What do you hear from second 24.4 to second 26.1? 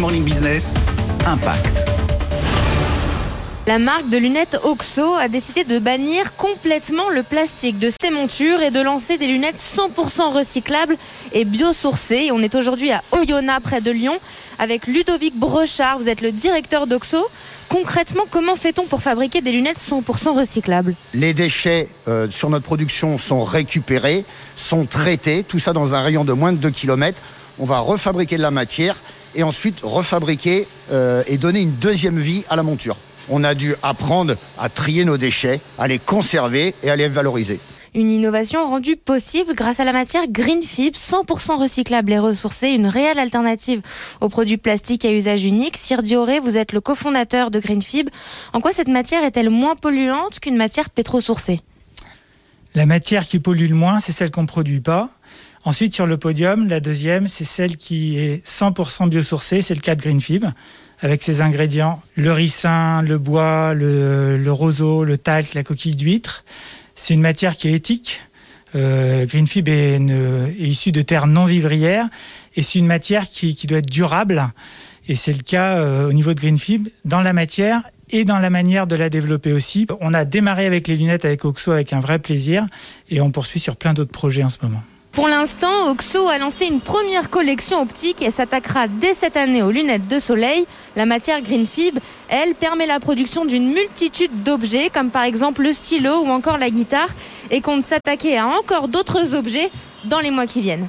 sont traités, tout ça dans un